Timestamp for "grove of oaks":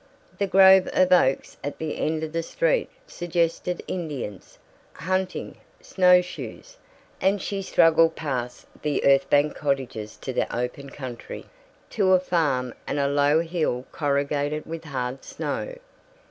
0.47-1.57